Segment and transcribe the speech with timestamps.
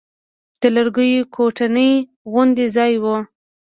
[0.59, 1.91] د لرګيو کوټنۍ
[2.31, 3.05] غوندې ځاى و.